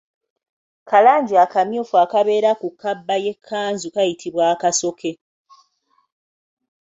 [0.89, 5.11] Kalangi akamyufu akabeera ku kabba y’ekkanzu kayitibwa Akasoke.